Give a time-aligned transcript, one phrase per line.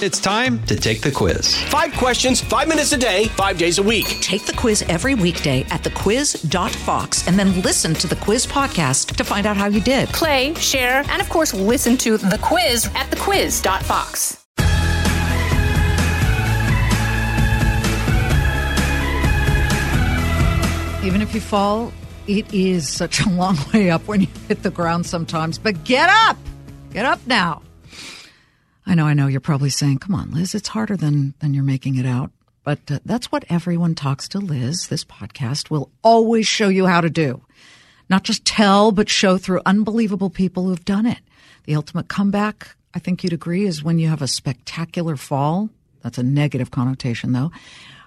[0.00, 1.60] It's time to take the quiz.
[1.64, 4.06] Five questions, five minutes a day, five days a week.
[4.20, 9.24] Take the quiz every weekday at thequiz.fox and then listen to the quiz podcast to
[9.24, 10.08] find out how you did.
[10.10, 14.44] Play, share, and of course, listen to the quiz at thequiz.fox.
[21.04, 21.92] Even if you fall,
[22.28, 25.58] it is such a long way up when you hit the ground sometimes.
[25.58, 26.36] But get up!
[26.92, 27.62] Get up now.
[28.88, 29.26] I know, I know.
[29.26, 32.30] You're probably saying, come on, Liz, it's harder than, than you're making it out.
[32.64, 34.88] But uh, that's what everyone talks to Liz.
[34.88, 37.42] This podcast will always show you how to do.
[38.08, 41.18] Not just tell, but show through unbelievable people who've done it.
[41.64, 45.68] The ultimate comeback, I think you'd agree, is when you have a spectacular fall.
[46.02, 47.52] That's a negative connotation, though.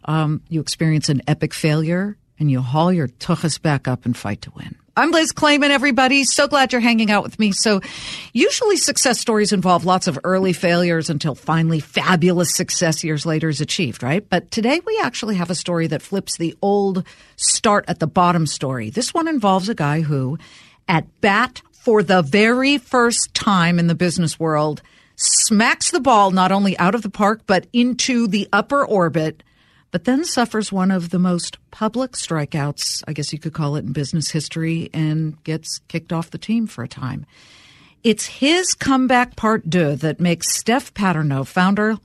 [0.05, 4.41] Um, you experience an epic failure and you haul your tuchus back up and fight
[4.41, 4.75] to win.
[4.97, 6.23] I'm Liz Claman, everybody.
[6.23, 7.53] So glad you're hanging out with me.
[7.53, 7.81] So,
[8.33, 13.61] usually success stories involve lots of early failures until finally fabulous success years later is
[13.61, 14.27] achieved, right?
[14.27, 17.05] But today we actually have a story that flips the old
[17.37, 18.89] start at the bottom story.
[18.89, 20.37] This one involves a guy who,
[20.89, 24.81] at bat for the very first time in the business world,
[25.15, 29.43] smacks the ball not only out of the park, but into the upper orbit
[29.91, 33.85] but then suffers one of the most public strikeouts, I guess you could call it
[33.85, 37.25] in business history, and gets kicked off the team for a time.
[38.03, 41.97] It's his comeback part deux that makes Steph Paternot, founder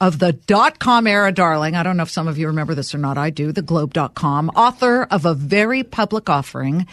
[0.00, 1.74] of the dot com era darling.
[1.74, 3.18] I don't know if some of you remember this or not.
[3.18, 3.52] I do.
[3.52, 6.86] The globe.com, author of a very public offering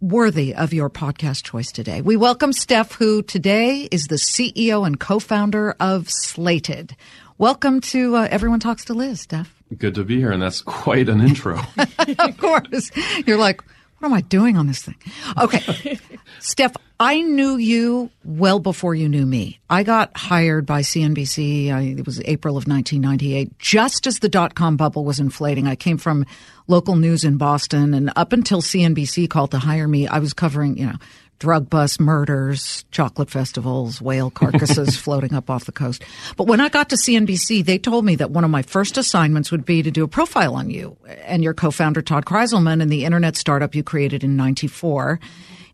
[0.00, 2.00] worthy of your podcast choice today.
[2.00, 6.96] We welcome Steph, who today is the CEO and co-founder of Slated.
[7.38, 9.53] Welcome to uh, Everyone Talks to Liz, Steph.
[9.78, 11.60] Good to be here, and that's quite an intro.
[12.18, 12.90] of course.
[13.26, 13.62] You're like,
[13.98, 14.96] what am I doing on this thing?
[15.40, 15.98] Okay.
[16.38, 19.60] Steph, I knew you well before you knew me.
[19.70, 21.72] I got hired by CNBC.
[21.72, 25.66] I, it was April of 1998, just as the dot com bubble was inflating.
[25.66, 26.26] I came from
[26.66, 30.76] local news in Boston, and up until CNBC called to hire me, I was covering,
[30.76, 30.96] you know,
[31.38, 36.04] drug bust murders, chocolate festivals, whale carcasses floating up off the coast.
[36.36, 39.50] But when I got to CNBC, they told me that one of my first assignments
[39.50, 43.04] would be to do a profile on you and your co-founder Todd Krizelman and the
[43.04, 45.20] internet startup you created in 94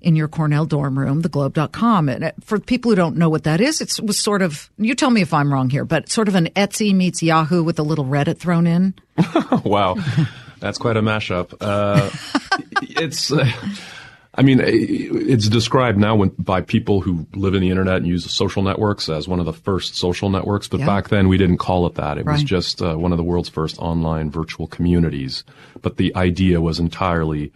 [0.00, 2.08] in your Cornell dorm room, theglobe.com.
[2.08, 5.10] And for people who don't know what that is, it was sort of, you tell
[5.10, 8.04] me if I'm wrong here, but sort of an Etsy meets Yahoo with a little
[8.04, 8.94] Reddit thrown in.
[9.64, 9.96] wow.
[10.58, 11.54] That's quite a mashup.
[11.60, 12.10] Uh,
[12.82, 13.50] it's, uh,
[14.40, 18.32] I mean, it's described now when, by people who live in the internet and use
[18.32, 20.66] social networks as one of the first social networks.
[20.66, 22.16] But back then, we didn't call it that.
[22.16, 22.32] It right.
[22.32, 25.44] was just uh, one of the world's first online virtual communities.
[25.82, 27.52] But the idea was entirely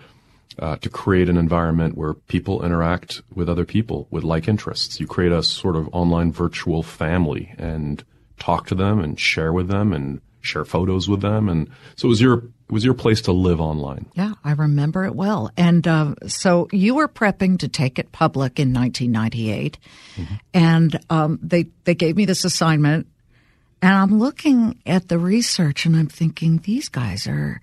[0.59, 5.01] uh, to create an environment where people interact with other people with like interests.
[5.01, 8.05] You create a sort of online virtual family and
[8.39, 11.49] talk to them and share with them and share photos with them.
[11.49, 14.07] And so it was your it was your place to live online.
[14.15, 15.51] Yeah, I remember it well.
[15.57, 19.79] And uh, so you were prepping to take it public in 1998,
[20.17, 20.35] mm-hmm.
[20.55, 23.07] and um, they they gave me this assignment,
[23.83, 27.61] and I'm looking at the research, and I'm thinking these guys are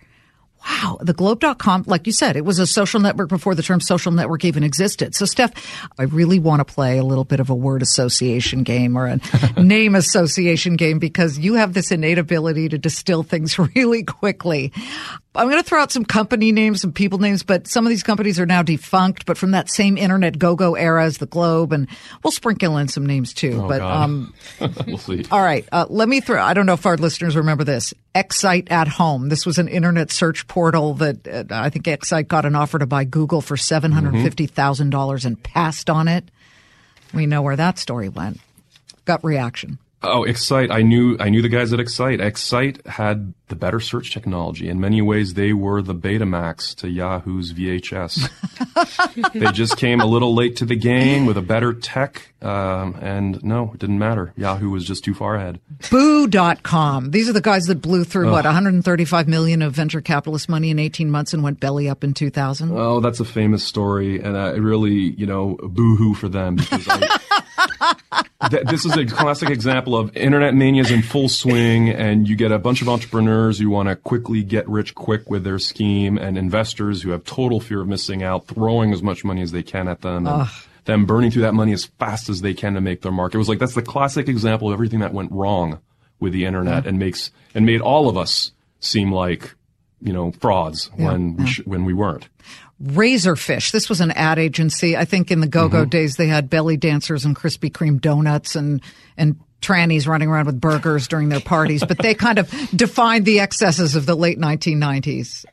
[0.68, 0.98] Wow.
[1.02, 4.46] The globe.com, like you said, it was a social network before the term social network
[4.46, 5.16] even existed.
[5.16, 5.52] So, Steph,
[5.98, 9.20] I really want to play a little bit of a word association game or a
[9.62, 14.72] name association game because you have this innate ability to distill things really quickly.
[15.34, 18.03] I'm going to throw out some company names, some people names, but some of these
[18.03, 21.88] companies are now defunct, but from that same internet go-go era as the Globe, and
[22.22, 23.62] we'll sprinkle in some names too.
[23.64, 24.34] Oh, but um,
[24.88, 25.24] we'll see.
[25.31, 26.41] All right, uh, let me throw.
[26.41, 27.94] I don't know if our listeners remember this.
[28.14, 29.30] Excite at Home.
[29.30, 32.86] This was an internet search portal that uh, I think Excite got an offer to
[32.86, 36.25] buy Google for seven hundred fifty thousand dollars and passed on it.
[37.14, 38.41] We know where that story went.
[39.06, 39.80] Gut reaction.
[40.04, 40.72] Oh, Excite!
[40.72, 42.20] I knew I knew the guys at Excite.
[42.20, 44.68] Excite had the better search technology.
[44.68, 48.30] In many ways, they were the Betamax to Yahoo's VHS.
[49.34, 53.44] they just came a little late to the game with a better tech, um, and
[53.44, 54.34] no, it didn't matter.
[54.36, 55.60] Yahoo was just too far ahead.
[55.92, 57.12] Boo.com.
[57.12, 58.34] These are the guys that blew through Ugh.
[58.34, 62.16] what 135 million of venture capitalist money in 18 months and went belly up in
[62.16, 62.72] 2000.
[62.72, 67.20] Oh, that's a famous story, and I really, you know, boo-hoo for them because I.
[68.66, 72.52] this is a classic example of internet mania is in full swing, and you get
[72.52, 76.37] a bunch of entrepreneurs who want to quickly get rich quick with their scheme, and
[76.37, 79.87] investors who have total fear of missing out, throwing as much money as they can
[79.87, 80.28] at them.
[80.28, 80.49] And,
[80.85, 83.35] them burning through that money as fast as they can to make their mark.
[83.35, 85.79] It was like that's the classic example of everything that went wrong
[86.19, 89.55] with the internet and makes and made all of us seem like
[90.02, 91.05] you know frauds yeah.
[91.05, 92.29] when we sh- when we weren't.
[92.82, 93.72] Razorfish.
[93.72, 94.98] This was an ad agency.
[94.98, 95.90] I think in the go-go mm-hmm.
[95.90, 98.82] days they had belly dancers and Krispy Kreme donuts and
[99.18, 103.40] and trannies running around with burgers during their parties, but they kind of defined the
[103.40, 105.46] excesses of the late 1990s.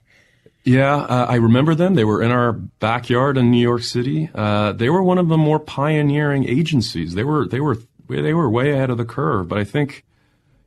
[0.65, 1.95] Yeah, uh, I remember them.
[1.95, 4.29] They were in our backyard in New York City.
[4.35, 7.15] Uh, they were one of the more pioneering agencies.
[7.15, 7.79] They were they were
[8.09, 9.49] they were way ahead of the curve.
[9.49, 10.05] But I think,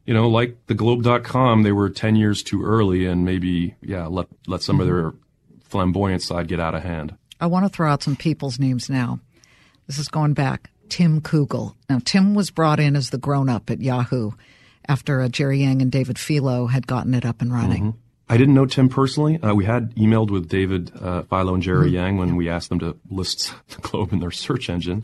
[0.05, 4.27] you know, like the Globe.com, they were ten years too early, and maybe yeah, let
[4.47, 5.13] let some of their
[5.71, 7.15] flamboyant side get out of hand.
[7.39, 9.19] I want to throw out some people's names now.
[9.87, 10.69] This is going back.
[10.89, 11.75] Tim Koogle.
[11.89, 14.31] Now, Tim was brought in as the grown up at Yahoo
[14.87, 17.95] after uh, Jerry Yang and David Filo had gotten it up and running.
[18.31, 19.41] I didn't know Tim personally.
[19.41, 22.79] Uh, we had emailed with David uh, Filo and Jerry Yang when we asked them
[22.79, 25.01] to list the Globe in their search engine.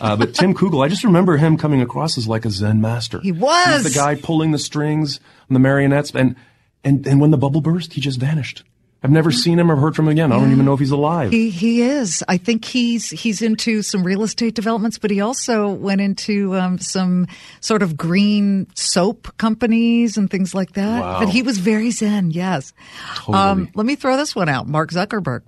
[0.00, 3.20] Uh, but Tim Koogle, I just remember him coming across as like a Zen master.
[3.20, 3.82] He was.
[3.82, 5.18] He's the guy pulling the strings
[5.48, 6.36] and the marionettes, and
[6.84, 8.62] and and when the bubble burst, he just vanished.
[9.02, 10.32] I've never seen him or heard from him again.
[10.32, 11.30] I don't even know if he's alive.
[11.30, 12.24] He he is.
[12.26, 16.78] I think he's he's into some real estate developments, but he also went into um,
[16.78, 17.28] some
[17.60, 21.00] sort of green soap companies and things like that.
[21.00, 21.20] Wow.
[21.20, 22.32] But he was very zen.
[22.32, 22.72] Yes.
[23.14, 23.38] Totally.
[23.38, 24.66] Um, let me throw this one out.
[24.66, 25.42] Mark Zuckerberg.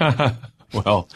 [0.72, 1.08] Well,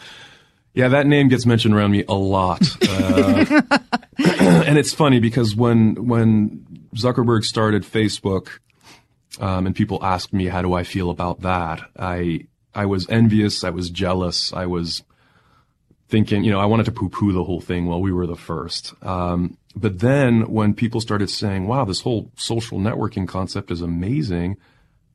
[0.73, 3.61] yeah, that name gets mentioned around me a lot, uh,
[4.17, 6.65] and it's funny because when when
[6.95, 8.59] Zuckerberg started Facebook,
[9.39, 13.63] um, and people asked me how do I feel about that, I I was envious,
[13.63, 15.03] I was jealous, I was
[16.07, 17.85] thinking, you know, I wanted to poo-poo the whole thing.
[17.85, 18.93] Well, we were the first.
[19.01, 24.57] Um, but then when people started saying, "Wow, this whole social networking concept is amazing,"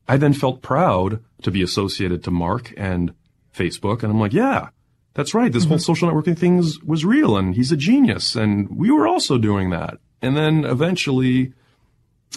[0.08, 3.12] I then felt proud to be associated to Mark and
[3.54, 4.02] Facebook.
[4.02, 4.68] And I'm like, yeah,
[5.14, 5.52] that's right.
[5.52, 8.36] This whole social networking thing was real and he's a genius.
[8.36, 9.98] And we were also doing that.
[10.22, 11.52] And then eventually,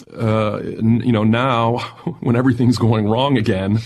[0.08, 1.78] uh, you know, now
[2.20, 3.78] when everything's going wrong again,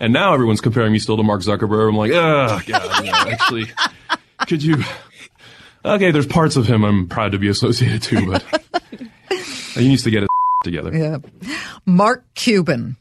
[0.00, 3.66] and now everyone's comparing me still to Mark Zuckerberg, I'm like, oh, God, yeah, actually,
[4.46, 4.82] could you,
[5.84, 8.44] okay, there's parts of him I'm proud to be associated to, but
[9.74, 10.28] he needs to get his
[10.62, 10.96] together.
[10.96, 11.18] Yeah.
[11.84, 12.96] Mark Cuban.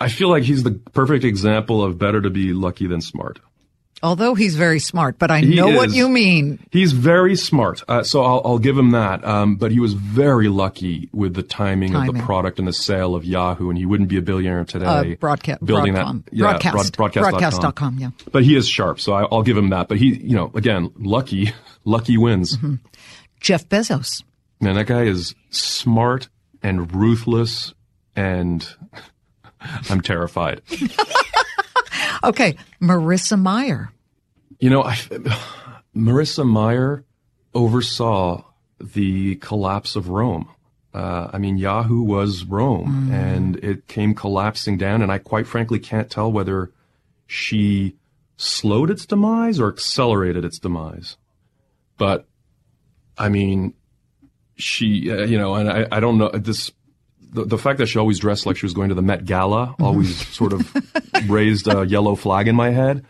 [0.00, 3.40] I feel like he's the perfect example of better to be lucky than smart.
[4.02, 6.60] Although he's very smart, but I He know what you mean.
[6.70, 9.24] He's very smart, uh, so I'll, I'll give him that.
[9.24, 13.16] Um, but he was very lucky with the timing, of the product and the sale
[13.16, 15.12] of Yahoo, and he wouldn't be a billionaire today.
[15.12, 16.24] Uh, broadcast, building Broadcom.
[16.24, 17.40] that, yeah, broadcast, broad, broadcast.com.
[17.40, 18.10] broadcast.com, yeah.
[18.30, 19.88] But he is sharp, so I, I'll give him that.
[19.88, 21.52] But he, you know, again, lucky,
[21.84, 22.56] lucky wins.
[22.56, 22.74] Mm-hmm.
[23.40, 24.22] Jeff Bezos.
[24.60, 26.28] Man, that guy is smart
[26.62, 27.74] and ruthless,
[28.14, 28.68] and
[29.90, 30.62] I'm terrified.
[32.24, 33.92] Okay, Marissa Mayer.
[34.60, 34.94] You know, I,
[35.96, 37.04] Marissa Mayer
[37.54, 38.44] oversaw
[38.80, 40.48] the collapse of Rome.
[40.94, 45.02] Uh, I mean, Yahoo was Rome, and it came collapsing down.
[45.02, 46.72] And I quite frankly can't tell whether
[47.26, 47.96] she
[48.36, 51.16] slowed its demise or accelerated its demise.
[51.98, 52.26] But
[53.16, 53.74] I mean,
[54.56, 56.72] she, uh, you know, and I, I don't know this.
[57.30, 59.74] The, the fact that she always dressed like she was going to the Met Gala
[59.80, 60.72] always sort of
[61.28, 63.04] raised a yellow flag in my head.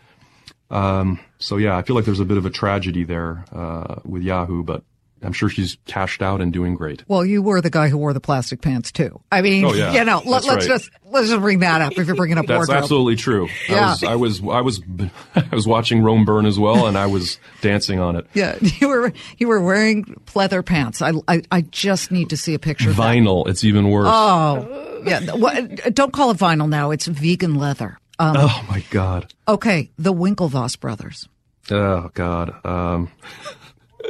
[0.69, 4.21] Um, so yeah, I feel like there's a bit of a tragedy there uh, with
[4.21, 4.83] Yahoo, but
[5.21, 7.03] I'm sure she's cashed out and doing great.
[7.07, 9.19] Well, you were the guy who wore the plastic pants too.
[9.31, 9.93] I mean, Oh, yeah.
[9.93, 10.61] you know, let, let's right.
[10.61, 12.77] just let's just bring that up if you're bringing up That's wardrobe.
[12.77, 13.47] absolutely true.
[13.67, 13.87] Yeah.
[13.87, 14.81] I was, I was, I was,
[15.35, 18.27] I was watching Rome burn as well, and I was dancing on it.
[18.33, 21.01] Yeah, you were you were wearing pleather pants.
[21.01, 22.89] I I, I just need to see a picture.
[22.91, 23.03] of that.
[23.03, 24.07] Vinyl, it's even worse.
[24.09, 25.31] Oh, yeah.
[25.33, 26.91] What, don't call it vinyl now.
[26.91, 27.97] It's vegan leather.
[28.19, 29.33] Um, oh my god.
[29.47, 31.27] okay, the Winklevoss brothers.
[31.71, 32.53] Oh God.
[32.65, 33.11] Um,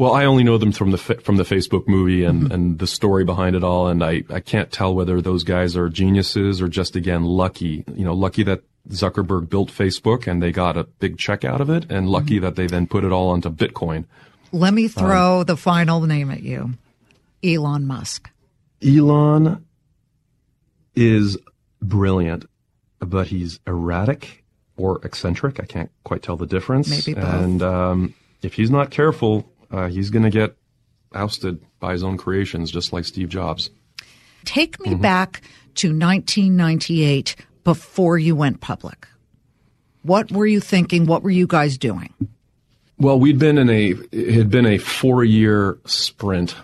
[0.00, 2.52] well, I only know them from the from the Facebook movie and, mm-hmm.
[2.52, 5.90] and the story behind it all, and I, I can't tell whether those guys are
[5.90, 7.84] geniuses or just again lucky.
[7.94, 11.68] You know, lucky that Zuckerberg built Facebook and they got a big check out of
[11.68, 12.46] it, and lucky mm-hmm.
[12.46, 14.06] that they then put it all onto Bitcoin.
[14.52, 16.70] Let me um, throw the final name at you,
[17.44, 18.30] Elon Musk.
[18.82, 19.62] Elon
[20.94, 21.36] is
[21.82, 22.46] brilliant,
[23.00, 24.44] but he's erratic
[24.78, 25.60] or eccentric.
[25.60, 26.88] I can't quite tell the difference.
[26.88, 27.34] Maybe both.
[27.34, 30.56] And um, if he's not careful, uh, he's going to get
[31.14, 33.70] ousted by his own creations, just like Steve Jobs.
[34.44, 35.42] Take me back
[35.76, 39.06] to 1998 before you went public.
[40.02, 41.06] What were you thinking?
[41.06, 42.14] What were you guys doing?
[42.98, 46.54] Well, we'd been in a it had been a four year sprint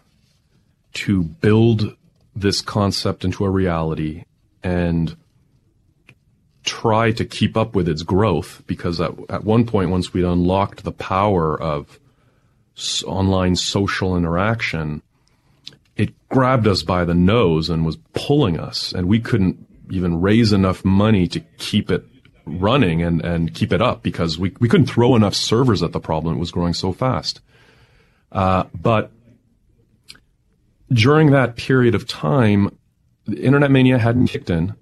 [0.94, 1.96] to build
[2.34, 4.24] this concept into a reality
[4.62, 5.16] and
[6.64, 10.84] try to keep up with its growth because at, at one point once we'd unlocked
[10.84, 11.98] the power of
[13.04, 15.02] online social interaction
[15.96, 20.52] it grabbed us by the nose and was pulling us and we couldn't even raise
[20.52, 22.04] enough money to keep it
[22.46, 26.00] running and, and keep it up because we, we couldn't throw enough servers at the
[26.00, 26.36] problem.
[26.36, 27.40] It was growing so fast.
[28.30, 29.10] Uh, but
[30.90, 32.76] during that period of time,
[33.26, 34.74] the internet mania hadn't kicked in.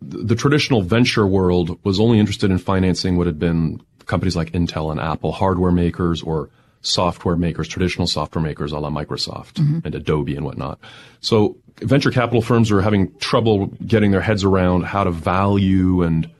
[0.00, 4.52] The, the traditional venture world was only interested in financing what had been companies like
[4.52, 6.50] Intel and Apple, hardware makers or
[6.82, 10.78] software makers, traditional software makers a la Microsoft and Adobe and whatnot.
[11.20, 16.30] So venture capital firms were having trouble getting their heads around how to value and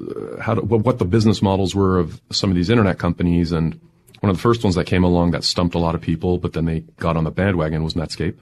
[0.00, 3.52] uh, how to, what what the business models were of some of these internet companies.
[3.52, 3.80] And
[4.20, 6.52] one of the first ones that came along that stumped a lot of people, but
[6.52, 8.36] then they got on the bandwagon was Netscape.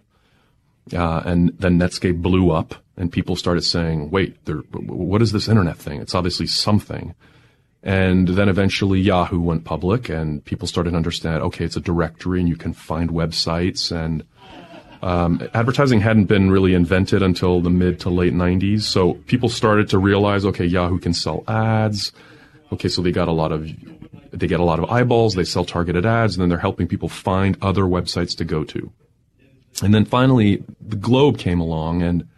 [0.93, 4.37] Uh, and then Netscape blew up and people started saying, wait,
[4.73, 6.00] what is this internet thing?
[6.00, 7.14] It's obviously something.
[7.87, 12.40] And then eventually Yahoo went public and people started to understand, okay, it's a directory
[12.40, 14.25] and you can find websites and
[15.02, 18.83] um, advertising hadn't been really invented until the mid to late 90s.
[18.83, 22.11] So people started to realize, okay, Yahoo can sell ads.
[22.73, 23.71] Okay, so they got a lot of,
[24.33, 25.37] they get a lot of eyeballs.
[25.37, 28.90] They sell targeted ads and then they're helping people find other websites to go to.
[29.81, 32.28] And then finally, the Globe came along and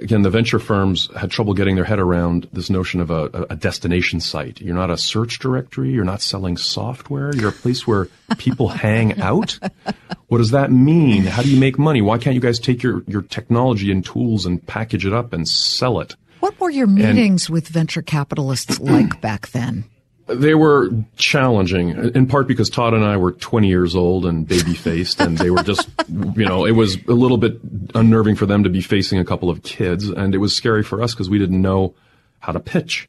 [0.00, 3.56] again, the venture firms had trouble getting their head around this notion of a, a,
[3.56, 4.60] destination site.
[4.60, 5.90] You're not a search directory.
[5.90, 7.34] You're not selling software.
[7.34, 9.58] You're a place where people hang out.
[10.28, 11.24] What does that mean?
[11.24, 12.02] How do you make money?
[12.02, 15.46] Why can't you guys take your, your technology and tools and package it up and
[15.46, 16.16] sell it?
[16.40, 19.84] What were your meetings with venture capitalists like back then?
[20.32, 24.74] They were challenging, in part because Todd and I were 20 years old and baby
[24.74, 27.58] faced, and they were just, you know, it was a little bit
[27.94, 31.02] unnerving for them to be facing a couple of kids, and it was scary for
[31.02, 31.94] us because we didn't know
[32.40, 33.08] how to pitch.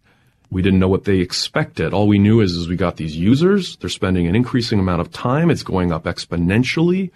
[0.49, 1.93] We didn't know what they expected.
[1.93, 3.77] All we knew is, is we got these users.
[3.77, 5.49] They're spending an increasing amount of time.
[5.49, 7.11] It's going up exponentially.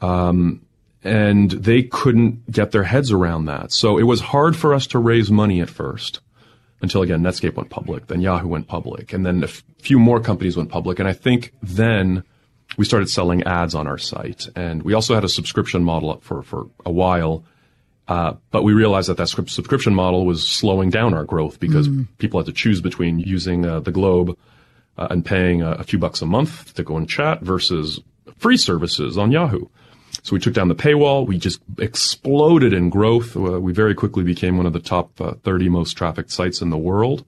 [0.00, 0.62] Um,
[1.02, 3.72] and they couldn't get their heads around that.
[3.72, 6.20] So it was hard for us to raise money at first
[6.84, 10.20] until again Netscape went public, then Yahoo went public, and then a f- few more
[10.20, 10.98] companies went public.
[11.00, 12.22] And I think then
[12.78, 16.42] we started selling ads on our site, and we also had a subscription model for
[16.42, 17.44] for a while.
[18.06, 22.06] Uh, but we realized that that subscription model was slowing down our growth because mm.
[22.18, 24.36] people had to choose between using uh, the Globe
[24.98, 28.00] uh, and paying a, a few bucks a month to go and chat versus
[28.36, 29.66] free services on Yahoo.
[30.24, 31.26] So we took down the paywall.
[31.26, 33.36] We just exploded in growth.
[33.36, 36.70] Uh, we very quickly became one of the top uh, 30 most trafficked sites in
[36.70, 37.24] the world,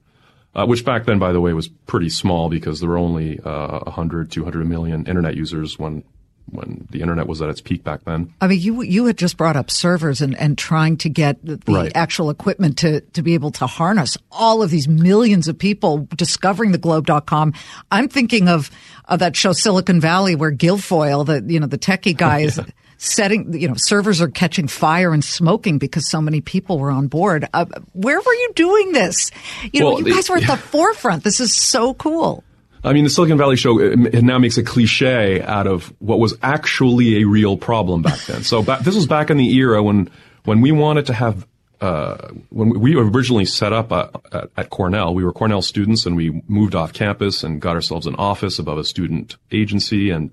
[0.55, 3.79] uh, which back then, by the way, was pretty small because there were only uh,
[3.81, 6.03] 100, 200 million internet users when
[6.49, 8.33] when the internet was at its peak back then.
[8.39, 11.59] I mean, you you had just brought up servers and, and trying to get the
[11.67, 11.91] Right.
[11.93, 16.71] actual equipment to, to be able to harness all of these millions of people discovering
[16.71, 17.53] the globe.com.
[17.91, 18.71] I'm thinking of,
[19.09, 22.61] of that show Silicon Valley where Gilfoyle, the you know the techie guy, is
[22.97, 27.07] setting you know servers are catching fire and smoking because so many people were on
[27.07, 27.47] board.
[27.53, 29.31] Uh, where were you doing this?
[29.71, 31.23] You know, Well, you guys were at the forefront.
[31.23, 32.43] This is so cool.
[32.83, 36.19] I mean, the Silicon Valley show it, it now makes a cliche out of what
[36.19, 38.43] was actually a real problem back then.
[38.43, 40.09] So back, this was back in the era when
[40.45, 41.45] when we wanted to have
[41.81, 44.09] uh, when we originally set up uh,
[44.55, 45.13] at Cornell.
[45.13, 48.77] We were Cornell students, and we moved off campus and got ourselves an office above
[48.77, 50.09] a student agency.
[50.09, 50.31] And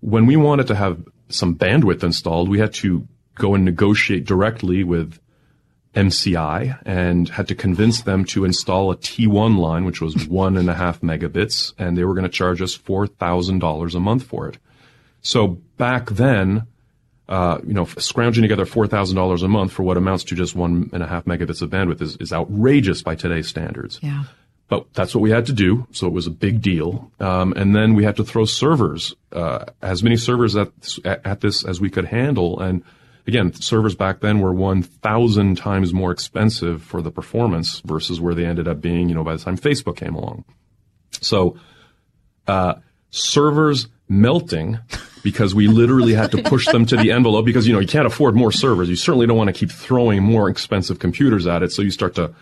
[0.00, 4.84] when we wanted to have some bandwidth installed, we had to go and negotiate directly
[4.84, 5.18] with
[5.94, 10.70] MCI and had to convince them to install a T1 line, which was one and
[10.70, 14.22] a half megabits, and they were going to charge us four thousand dollars a month
[14.22, 14.58] for it.
[15.20, 16.66] So back then,
[17.28, 20.56] uh, you know, scrounging together four thousand dollars a month for what amounts to just
[20.56, 24.00] one and a half megabits of bandwidth is, is outrageous by today's standards.
[24.02, 24.24] Yeah.
[24.72, 27.12] But that's what we had to do, so it was a big deal.
[27.20, 30.70] Um, and then we had to throw servers, uh, as many servers at,
[31.04, 32.58] at this as we could handle.
[32.58, 32.82] And
[33.26, 38.46] again, servers back then were 1,000 times more expensive for the performance versus where they
[38.46, 40.42] ended up being, you know, by the time Facebook came along.
[41.20, 41.58] So,
[42.46, 42.76] uh,
[43.10, 44.78] servers melting
[45.22, 48.06] because we literally had to push them to the envelope because, you know, you can't
[48.06, 48.88] afford more servers.
[48.88, 51.72] You certainly don't want to keep throwing more expensive computers at it.
[51.72, 52.34] So you start to,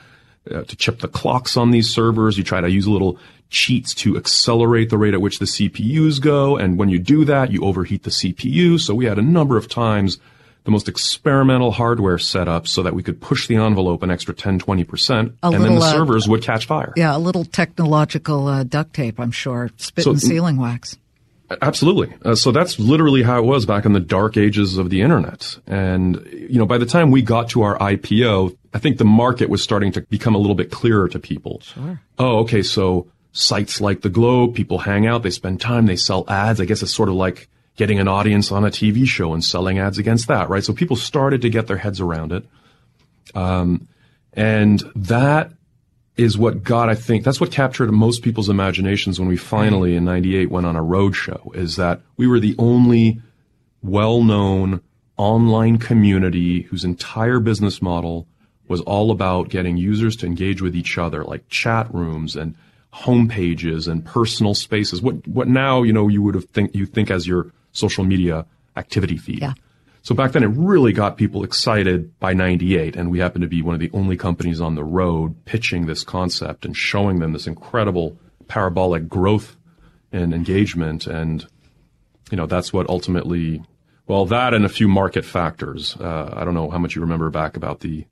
[0.51, 2.39] uh, to chip the clocks on these servers.
[2.39, 3.19] You try to use little
[3.51, 6.57] cheats to accelerate the rate at which the CPUs go.
[6.57, 8.79] And when you do that, you overheat the CPU.
[8.79, 10.19] So we had a number of times
[10.65, 14.35] the most experimental hardware set up so that we could push the envelope an extra
[14.35, 15.19] 10, 20%.
[15.19, 16.93] and then little, the uh, servers would catch fire.
[16.97, 19.71] Yeah, a little technological uh, duct tape, I'm sure.
[19.79, 20.97] Spit So- and sealing wax.
[21.63, 22.15] Absolutely.
[22.25, 25.59] Uh, so that's literally how it was back in the dark ages of the internet.
[25.67, 29.49] And, you know, by the time we got to our IPO, I think the market
[29.49, 31.61] was starting to become a little bit clearer to people.
[31.63, 32.01] Sure.
[32.19, 32.63] Oh, okay.
[32.63, 36.61] So sites like the Globe, people hang out, they spend time, they sell ads.
[36.61, 39.79] I guess it's sort of like getting an audience on a TV show and selling
[39.79, 40.63] ads against that, right?
[40.63, 42.45] So people started to get their heads around it.
[43.35, 43.89] Um,
[44.33, 45.53] and that
[46.17, 50.05] is what got, I think, that's what captured most people's imaginations when we finally in
[50.05, 53.21] 98 went on a road show is that we were the only
[53.83, 54.83] well-known
[55.17, 58.27] online community whose entire business model
[58.71, 62.55] was all about getting users to engage with each other, like chat rooms and
[62.95, 65.03] homepages and personal spaces.
[65.03, 68.47] What what now you know you would have think you think as your social media
[68.77, 69.41] activity feed.
[69.41, 69.55] Yeah.
[70.03, 73.61] So back then it really got people excited by 98 and we happened to be
[73.61, 77.49] one of the only companies on the road pitching this concept and showing them this
[77.49, 79.57] incredible parabolic growth
[80.13, 81.47] and engagement and
[82.31, 83.63] you know that's what ultimately
[84.07, 85.97] well that and a few market factors.
[85.97, 88.07] Uh, I don't know how much you remember back about the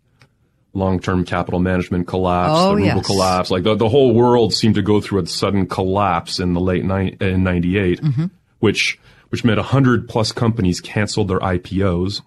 [0.75, 3.07] long-term capital management collapse, Oh, the ruble yes.
[3.07, 3.51] collapse.
[3.51, 6.85] Like the, the whole world seemed to go through a sudden collapse in the late
[6.85, 8.25] ni- in 98, mm-hmm.
[8.61, 8.99] which
[9.31, 12.23] which meant 100 plus companies canceled their IPOs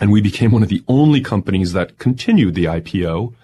[0.00, 3.34] and we became one of the only companies that continued the IPO.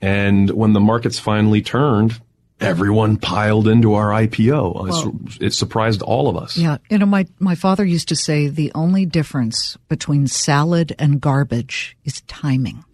[0.00, 2.20] And when the markets finally turned,
[2.60, 4.88] everyone piled into our IPO.
[4.88, 6.56] It's- it surprised all of us.
[6.56, 11.20] Yeah, you know, my my father used to say the only difference between salad and
[11.20, 12.84] garbage is timing.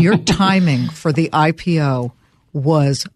[0.00, 2.12] Your timing for the IPO
[2.52, 3.06] was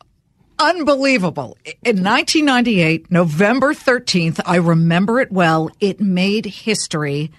[0.59, 1.57] unbelievable.
[1.85, 5.71] In 1998, November 13th, I remember it well.
[5.81, 7.31] It made history.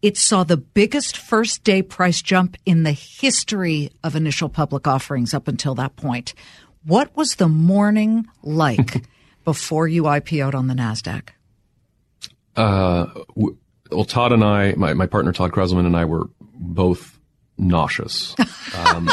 [0.00, 5.34] It saw the biggest first day price jump in the history of initial public offerings
[5.34, 6.34] up until that point.
[6.84, 9.04] What was the morning like
[9.44, 11.28] before you IPO'd on the NASDAQ?
[12.56, 13.56] Uh, w-
[13.90, 17.18] well, Todd and I, my, my partner Todd Krizelman and I were both
[17.68, 18.34] nauseous.
[18.76, 19.10] Um,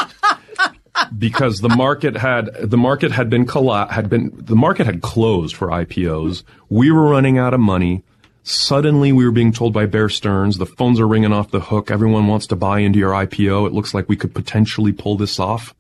[1.18, 5.56] because the market had, the market had been colla- had been, the market had closed
[5.56, 6.44] for IPOs.
[6.70, 8.04] We were running out of money.
[8.44, 11.92] Suddenly we were being told by Bear Stearns, the phones are ringing off the hook.
[11.92, 13.68] Everyone wants to buy into your IPO.
[13.68, 15.76] It looks like we could potentially pull this off.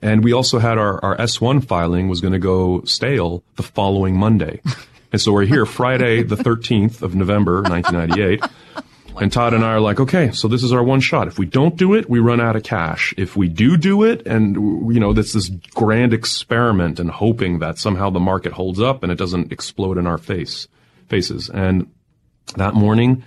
[0.00, 4.16] And we also had our, our S1 filing was going to go stale the following
[4.16, 4.60] Monday.
[5.12, 8.42] And so we're here Friday, the 13th of November, 1998.
[9.20, 11.28] And Todd and I are like, okay, so this is our one shot.
[11.28, 13.14] If we don't do it, we run out of cash.
[13.16, 14.56] If we do do it, and
[14.92, 19.12] you know, that's this grand experiment and hoping that somehow the market holds up and
[19.12, 20.66] it doesn't explode in our face,
[21.08, 21.50] faces.
[21.50, 21.90] And
[22.56, 23.22] that morning,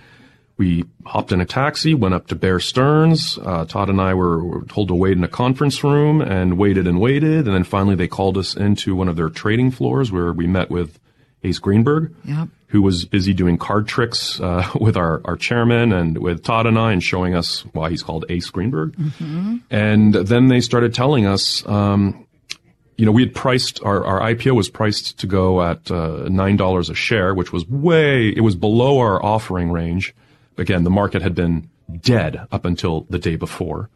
[0.58, 3.38] we hopped in a taxi, went up to Bear Stearns.
[3.38, 6.86] Uh, Todd and I were, were told to wait in a conference room and waited
[6.86, 7.46] and waited.
[7.46, 10.70] And then finally they called us into one of their trading floors where we met
[10.70, 10.98] with
[11.44, 12.48] Ace Greenberg, Yep.
[12.68, 16.78] Who was busy doing card tricks uh, with our, our chairman and with Todd and
[16.78, 18.94] I and showing us why he's called Ace Greenberg.
[19.70, 22.26] And then they started telling us, um,
[22.96, 26.56] you know, we had priced our, our IPO was priced to go at uh, nine
[26.56, 30.14] dollars a share, which was way it was below our offering range.
[30.58, 31.68] Again, the market had been
[32.00, 33.90] dead up until the day before,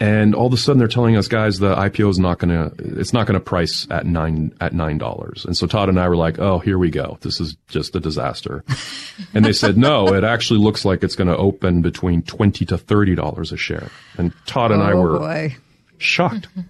[0.00, 3.00] and all of a sudden they're telling us, guys, the IPO is not going to
[3.00, 5.44] it's not going to price at nine at nine dollars.
[5.44, 7.18] And so Todd and I were like, oh, here we go.
[7.20, 8.64] This is just a disaster.
[9.34, 12.78] and they said, no, it actually looks like it's going to open between twenty to
[12.78, 13.90] thirty dollars a share.
[14.16, 15.56] And Todd and I oh were boy.
[15.98, 16.48] shocked.
[16.50, 16.60] Mm-hmm.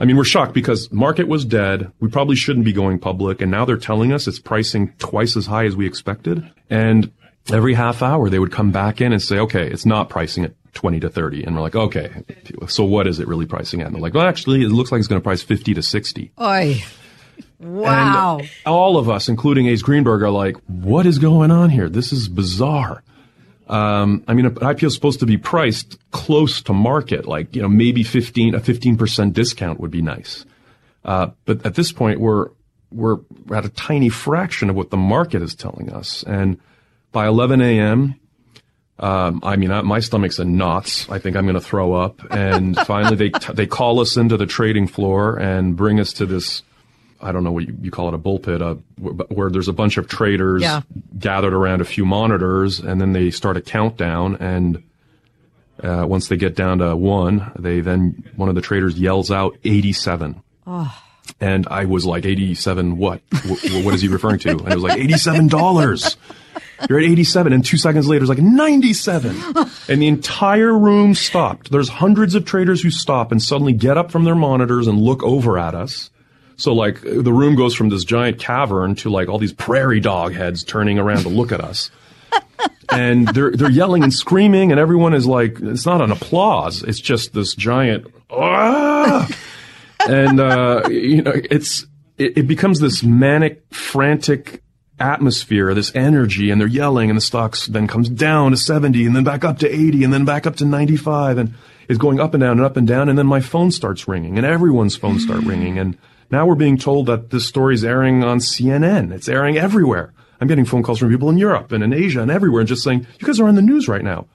[0.00, 1.92] I mean, we're shocked because market was dead.
[2.00, 3.40] We probably shouldn't be going public.
[3.40, 6.50] And now they're telling us it's pricing twice as high as we expected.
[6.68, 7.12] And
[7.52, 10.54] every half hour they would come back in and say, okay, it's not pricing at
[10.74, 11.44] 20 to 30.
[11.44, 12.22] And we're like, okay,
[12.66, 13.86] so what is it really pricing at?
[13.86, 16.32] And they're like, well, actually, it looks like it's going to price 50 to 60.
[16.40, 16.82] Oy.
[17.58, 18.38] Wow.
[18.38, 21.88] And all of us, including Ace Greenberg, are like, what is going on here?
[21.88, 23.02] This is bizarre.
[23.68, 27.62] Um, I mean, an IPO is supposed to be priced close to market, like, you
[27.62, 30.44] know, maybe 15, a 15% discount would be nice.
[31.04, 32.48] Uh, but at this point, we're,
[32.90, 33.18] we're
[33.52, 36.22] at a tiny fraction of what the market is telling us.
[36.24, 36.60] And
[37.12, 38.16] by 11 a.m.,
[39.02, 41.08] um, I mean, I, my stomach's in knots.
[41.10, 42.20] I think I'm going to throw up.
[42.30, 46.26] And finally, they t- they call us into the trading floor and bring us to
[46.26, 46.62] this.
[47.20, 49.72] I don't know what you, you call it, a bullpit, uh, where, where there's a
[49.72, 50.82] bunch of traders Yeah.
[51.18, 54.36] gathered around a few monitors, and then they start a countdown.
[54.40, 54.82] And
[55.82, 59.56] uh, once they get down to one, they then one of the traders yells out
[59.64, 60.42] 87.
[61.40, 63.20] And I was like, 87 what?
[63.30, 64.50] W- what is he referring to?
[64.50, 66.16] And it was like, $87.
[66.88, 67.52] You're at 87.
[67.52, 69.36] And two seconds later, it's like 97.
[69.88, 71.70] And the entire room stopped.
[71.70, 75.22] There's hundreds of traders who stop and suddenly get up from their monitors and look
[75.22, 76.10] over at us.
[76.56, 80.34] So like the room goes from this giant cavern to like all these prairie dog
[80.34, 81.90] heads turning around to look at us.
[82.92, 86.82] and they're they're yelling and screaming and everyone is like it's not an applause.
[86.82, 89.28] It's just this giant ah!
[90.08, 91.86] and uh, you know it's
[92.18, 94.62] it, it becomes this manic, frantic
[95.02, 99.14] atmosphere, this energy, and they're yelling, and the stocks then comes down to seventy, and
[99.14, 101.54] then back up to eighty, and then back up to ninety-five, and
[101.88, 104.38] is going up and down and up and down, and then my phone starts ringing,
[104.38, 105.48] and everyone's phones start mm.
[105.48, 105.98] ringing, and
[106.30, 109.12] now we're being told that this story is airing on CNN.
[109.12, 110.14] It's airing everywhere.
[110.40, 112.82] I'm getting phone calls from people in Europe and in Asia and everywhere and just
[112.82, 114.26] saying, you guys are on the news right now.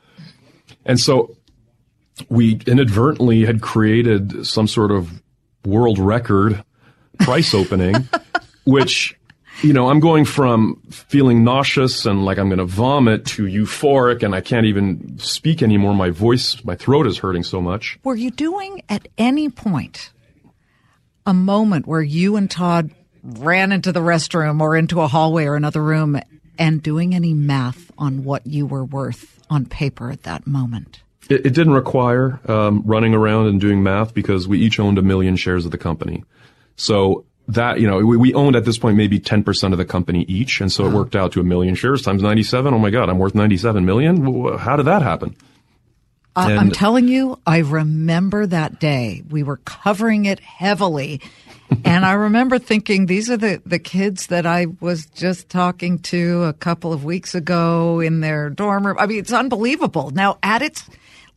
[0.85, 1.35] And so
[2.29, 5.21] we inadvertently had created some sort of
[5.65, 6.63] world record
[7.19, 8.07] price opening,
[8.65, 9.16] which,
[9.61, 14.23] you know, I'm going from feeling nauseous and like I'm going to vomit to euphoric
[14.23, 15.95] and I can't even speak anymore.
[15.95, 17.99] My voice, my throat is hurting so much.
[18.03, 20.11] Were you doing at any point
[21.25, 22.91] a moment where you and Todd
[23.23, 26.19] ran into the restroom or into a hallway or another room
[26.57, 31.01] and doing any math on what you were worth on paper at that moment?
[31.29, 35.01] It, it didn't require um, running around and doing math because we each owned a
[35.01, 36.23] million shares of the company.
[36.75, 40.23] So that, you know, we, we owned at this point maybe 10% of the company
[40.27, 40.59] each.
[40.59, 40.97] And so it uh-huh.
[40.97, 42.73] worked out to a million shares times 97.
[42.73, 44.57] Oh my God, I'm worth 97 million.
[44.57, 45.35] How did that happen?
[46.35, 49.23] I'm telling you, I remember that day.
[49.27, 51.21] We were covering it heavily.
[51.83, 56.43] and I remember thinking, these are the, the kids that I was just talking to
[56.43, 58.97] a couple of weeks ago in their dorm room.
[58.99, 60.11] I mean, it's unbelievable.
[60.11, 60.87] Now, at its,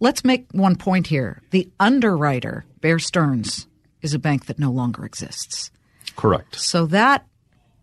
[0.00, 1.40] let's make one point here.
[1.50, 3.66] The underwriter, Bear Stearns,
[4.02, 5.70] is a bank that no longer exists.
[6.20, 6.56] Correct.
[6.56, 7.26] So that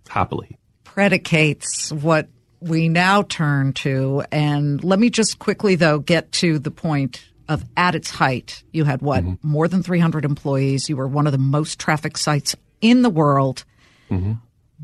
[0.08, 0.60] Happily.
[0.84, 4.24] predicates what we now turn to.
[4.32, 8.84] And let me just quickly, though, get to the point of at its height, you
[8.84, 9.24] had what?
[9.42, 10.88] More than 300 employees.
[10.88, 13.66] You were one of the most traffic sites in the world.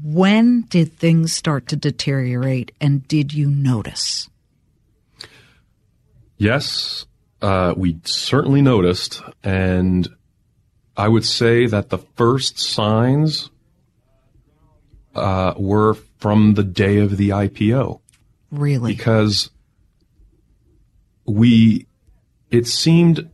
[0.03, 4.29] When did things start to deteriorate and did you notice?
[6.37, 7.05] Yes,
[7.41, 9.21] uh, we certainly noticed.
[9.43, 10.09] And
[10.95, 13.49] I would say that the first signs
[15.15, 17.99] uh, were from the day of the IPO.
[18.51, 18.93] Really?
[18.93, 19.49] because
[21.25, 21.87] we
[22.51, 23.29] it seemed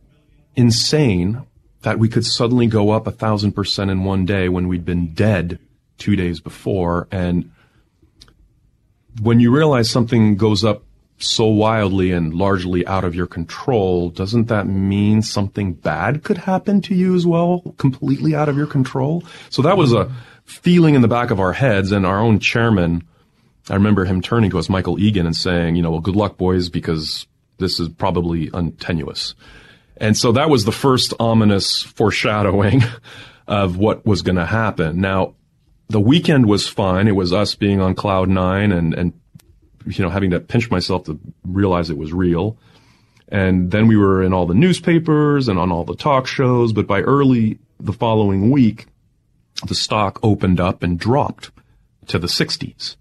[0.56, 1.44] insane
[1.82, 5.12] that we could suddenly go up a thousand percent in one day when we'd been
[5.12, 5.58] dead
[5.98, 7.50] two days before and
[9.20, 10.84] when you realize something goes up
[11.22, 16.80] so wildly and largely out of your control, doesn't that mean something bad could happen
[16.82, 19.22] to you as well, completely out of your control?
[19.50, 20.10] So that was a
[20.44, 23.04] feeling in the back of our heads, and our own chairman,
[23.68, 26.36] I remember him turning to us, Michael Egan, and saying, you know, well, good luck,
[26.36, 27.26] boys, because
[27.58, 29.34] this is probably untenuous.
[29.98, 32.82] And so that was the first ominous foreshadowing
[33.46, 35.00] of what was going to happen.
[35.00, 35.34] Now,
[35.88, 37.08] the weekend was fine.
[37.08, 39.19] It was us being on cloud nine and, and,
[39.86, 42.56] you know, having to pinch myself to realize it was real.
[43.28, 46.72] And then we were in all the newspapers and on all the talk shows.
[46.72, 48.86] But by early the following week,
[49.66, 51.50] the stock opened up and dropped
[52.08, 52.96] to the 60s.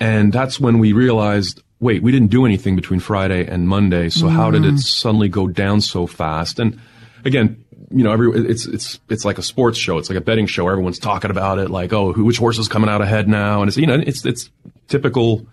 [0.00, 4.08] And that's when we realized, wait, we didn't do anything between Friday and Monday.
[4.08, 4.80] So how did it mm.
[4.80, 6.58] suddenly go down so fast?
[6.58, 6.80] And
[7.24, 9.98] again, you know, every, it's, it's, it's like a sports show.
[9.98, 10.68] It's like a betting show.
[10.68, 11.70] Everyone's talking about it.
[11.70, 13.60] Like, oh, who, which horse is coming out ahead now?
[13.60, 14.50] And it's, you know, it's, it's
[14.88, 15.46] typical,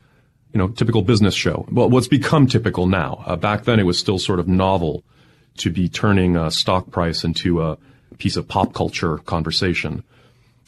[0.53, 1.67] you know, typical business show.
[1.71, 3.23] Well, what's become typical now.
[3.25, 5.03] Uh, back then it was still sort of novel
[5.57, 7.77] to be turning a stock price into a
[8.17, 10.03] piece of pop culture conversation.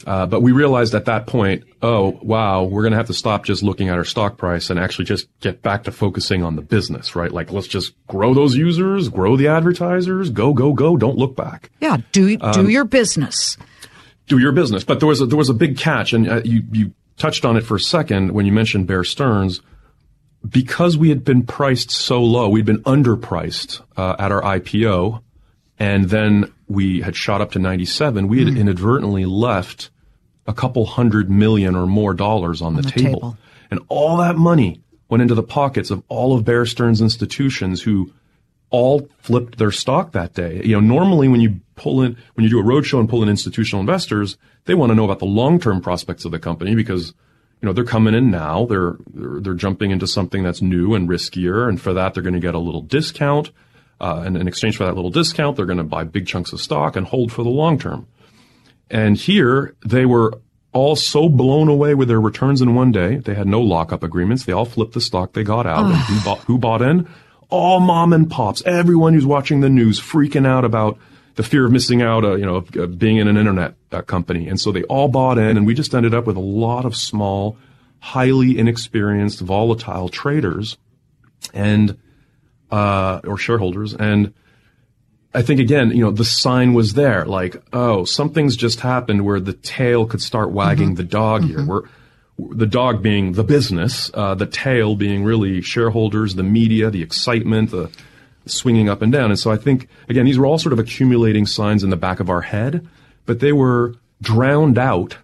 [0.05, 3.45] Uh, but we realized at that point, oh, wow, we're going to have to stop
[3.45, 6.61] just looking at our stock price and actually just get back to focusing on the
[6.61, 7.31] business, right?
[7.31, 10.97] Like, let's just grow those users, grow the advertisers, go, go, go.
[10.97, 11.69] Don't look back.
[11.79, 13.57] Yeah, do do your business.
[14.27, 14.83] Do your business.
[14.83, 17.57] But there was a, there was a big catch, and uh, you, you touched on
[17.57, 19.61] it for a second when you mentioned Bear Stearns.
[20.47, 25.21] Because we had been priced so low, we'd been underpriced uh, at our IPO,
[25.77, 28.27] and then we had shot up to 97.
[28.27, 29.91] We had inadvertently left
[30.47, 33.13] a couple hundred million or more dollars on, the, the table.
[33.13, 33.37] table.
[33.69, 38.11] And all that money went into the pockets of all of Bear Stearns institutions who
[38.71, 40.61] all flipped their stock that day.
[40.63, 43.29] You know, normally when you pull in, when you do a roadshow and pull in
[43.29, 47.13] institutional investors, they want to know about the long-term prospects of the company because,
[47.61, 48.65] you know, they're coming in now.
[48.65, 51.69] They're, they're, they're jumping into something that's new and riskier.
[51.69, 53.51] And for that, they're going to get a little discount.
[53.99, 56.59] Uh, and in exchange for that little discount, they're going to buy big chunks of
[56.59, 58.07] stock and hold for the long term.
[58.89, 60.33] And here they were
[60.73, 63.17] all so blown away with their returns in one day.
[63.17, 64.45] They had no lockup agreements.
[64.45, 65.85] They all flipped the stock they got out.
[65.85, 67.07] and who bought, who bought in?
[67.49, 68.63] All mom and pops.
[68.65, 70.97] Everyone who's watching the news freaking out about
[71.35, 74.01] the fear of missing out, uh, you know, of, of being in an internet uh,
[74.01, 74.47] company.
[74.47, 76.95] And so they all bought in and we just ended up with a lot of
[76.95, 77.57] small,
[77.99, 80.77] highly inexperienced, volatile traders
[81.53, 81.97] and,
[82.71, 83.93] uh, or shareholders.
[83.93, 84.33] And,
[85.33, 89.39] I think again, you know, the sign was there, like, oh, something's just happened where
[89.39, 91.63] the tail could start wagging the dog here.
[91.63, 91.83] Where
[92.37, 97.71] the dog being the business, uh, the tail being really shareholders, the media, the excitement,
[97.71, 97.89] the
[98.45, 99.29] swinging up and down.
[99.31, 102.19] And so I think again, these were all sort of accumulating signs in the back
[102.19, 102.87] of our head,
[103.25, 105.17] but they were drowned out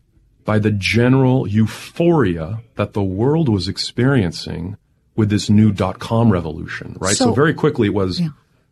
[0.45, 4.77] by the general euphoria that the world was experiencing
[5.15, 7.15] with this new dot com revolution, right?
[7.15, 8.21] So, So- very quickly it was,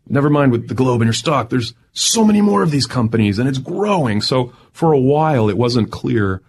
[0.07, 3.39] never mind with the globe in your stock, there's so many more of these companies
[3.39, 4.21] and it's growing.
[4.21, 6.41] So for a while it wasn't clear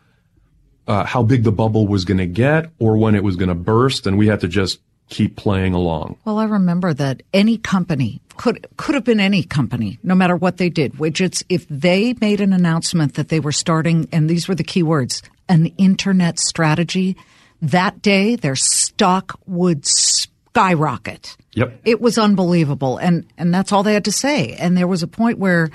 [0.87, 3.55] uh, how big the bubble was going to get or when it was going to
[3.57, 6.17] burst, and we had to just keep playing along.
[6.25, 10.57] Well, I remember that any company could could have been any company, no matter what
[10.57, 10.95] they did.
[10.95, 14.83] Widgets, if they made an announcement that they were starting, and these were the key
[14.83, 17.17] words, an internet strategy,
[17.63, 21.37] that day their stock would skyrocket.
[21.53, 21.81] Yep.
[21.85, 24.53] It was unbelievable, and and that's all they had to say.
[24.55, 25.71] And there was a point where,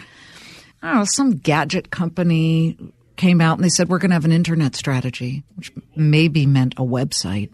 [0.81, 2.77] I don't know, some gadget company
[3.15, 6.73] came out and they said we're going to have an internet strategy, which maybe meant
[6.77, 7.49] a website.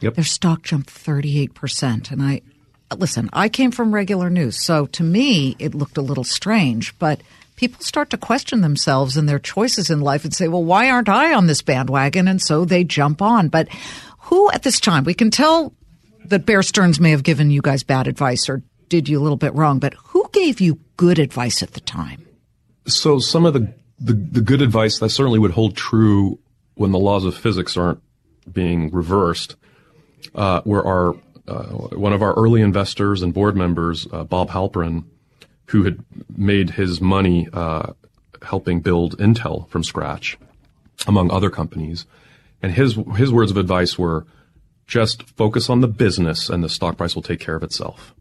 [0.00, 0.14] Yep.
[0.14, 2.10] Their stock jumped 38%.
[2.10, 2.42] And I,
[2.96, 4.64] listen, I came from regular news.
[4.64, 7.20] So to me, it looked a little strange, but
[7.56, 11.08] people start to question themselves and their choices in life and say, well, why aren't
[11.08, 12.28] I on this bandwagon?
[12.28, 13.48] And so they jump on.
[13.48, 13.68] But
[14.20, 15.74] who at this time, we can tell
[16.24, 19.36] that Bear Stearns may have given you guys bad advice or did you a little
[19.36, 22.26] bit wrong, but who gave you good advice at the time?
[22.86, 26.38] So some of the, the, the good advice that certainly would hold true
[26.74, 28.02] when the laws of physics aren't
[28.50, 29.56] being reversed
[30.34, 31.16] uh, were our
[31.48, 31.64] uh,
[31.96, 35.04] one of our early investors and board members, uh, Bob Halperin,
[35.66, 36.04] who had
[36.36, 37.92] made his money uh,
[38.42, 40.38] helping build Intel from scratch,
[41.06, 42.06] among other companies,
[42.62, 44.26] and his his words of advice were
[44.86, 48.14] just focus on the business and the stock price will take care of itself.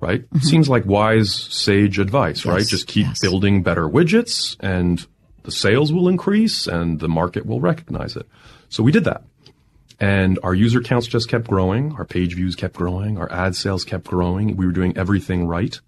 [0.00, 0.24] Right?
[0.40, 2.66] Seems like wise, sage advice, right?
[2.66, 3.20] Just keep yes.
[3.20, 5.06] building better widgets and
[5.42, 8.26] the sales will increase and the market will recognize it.
[8.70, 9.24] So we did that.
[10.00, 11.92] And our user counts just kept growing.
[11.92, 13.18] Our page views kept growing.
[13.18, 14.56] Our ad sales kept growing.
[14.56, 15.78] We were doing everything right.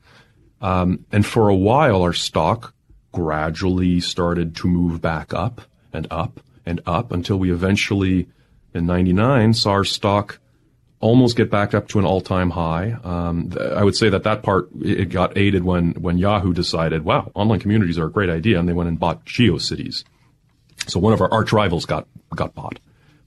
[0.61, 2.75] Um, and for a while, our stock
[3.11, 8.29] gradually started to move back up and up and up until we eventually,
[8.75, 10.39] in 99, saw our stock
[11.01, 12.93] almost get back up to an all-time high.
[13.03, 17.05] Um, th- I would say that that part it got aided when when Yahoo decided,
[17.05, 20.05] wow, online communities are a great idea, and they went and bought GeoCities.
[20.87, 22.79] So one of our arch rivals got got bought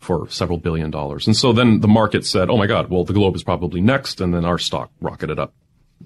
[0.05, 3.13] for several billion dollars, and so then the market said, oh my God, well the
[3.13, 5.53] Globe is probably next, and then our stock rocketed up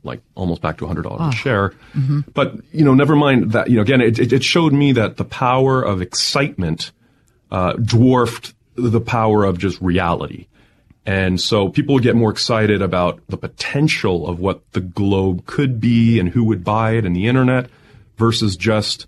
[0.04, 1.74] like almost back to hundred dollars a share.
[2.34, 3.70] But you know, never mind that.
[3.70, 6.92] You know, again, it, it, it showed me that the power of excitement
[7.52, 10.48] uh, dwarfed the power of just reality.
[11.06, 16.20] And so people get more excited about the potential of what the globe could be
[16.20, 17.70] and who would buy it and the internet
[18.18, 19.08] versus just,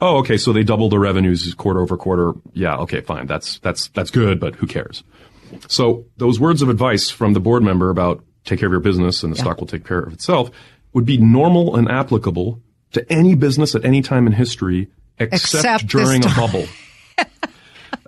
[0.00, 2.32] oh, okay, so they doubled their revenues quarter over quarter.
[2.52, 3.26] Yeah, okay, fine.
[3.26, 5.04] That's, that's, that's good, but who cares?
[5.68, 9.22] So those words of advice from the board member about take care of your business
[9.22, 10.50] and the stock will take care of itself
[10.92, 12.60] would be normal and applicable
[12.92, 16.66] to any business at any time in history except, Except during a bubble.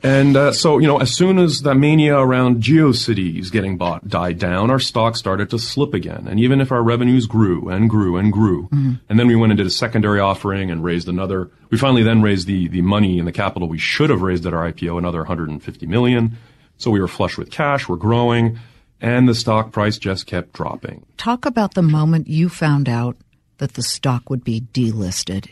[0.03, 4.39] And uh, so, you know, as soon as that mania around GeoCities getting bought died
[4.39, 6.27] down, our stock started to slip again.
[6.27, 8.69] And even if our revenues grew and grew and grew,
[9.09, 12.23] and then we went and did a secondary offering and raised another, we finally then
[12.23, 15.19] raised the the money and the capital we should have raised at our IPO, another
[15.19, 16.39] 150 million.
[16.79, 18.59] So we were flush with cash, we're growing,
[19.01, 21.05] and the stock price just kept dropping.
[21.19, 23.17] Talk about the moment you found out
[23.59, 25.51] that the stock would be delisted.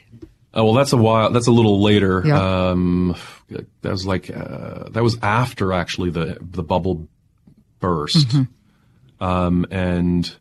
[0.59, 1.31] Uh, well, that's a while.
[1.31, 2.23] That's a little later.
[2.25, 2.71] Yeah.
[2.71, 3.14] Um,
[3.83, 7.07] that was like uh, that was after actually the the bubble
[7.81, 9.25] burst, Mm-hmm.
[9.25, 10.35] um, and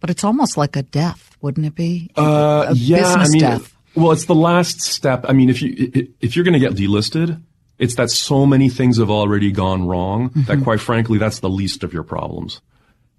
[0.00, 2.10] But it's almost like a death, wouldn't it be?
[2.16, 3.76] uh, a yeah, business I mean, death.
[3.96, 5.24] well, it's the last step.
[5.28, 7.40] I mean, if you if you're going to get delisted,
[7.78, 10.42] it's that so many things have already gone wrong Mm-hmm.
[10.44, 12.60] that, quite frankly, that's the least of your problems.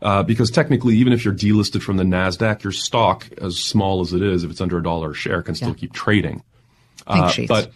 [0.01, 4.13] Uh, because technically, even if you're delisted from the Nasdaq, your stock, as small as
[4.13, 5.73] it is, if it's under a dollar a share, can still Yeah.
[5.75, 6.41] keep trading.
[7.05, 7.71] Uh, but